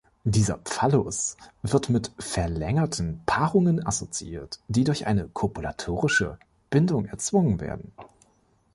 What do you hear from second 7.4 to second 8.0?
werden.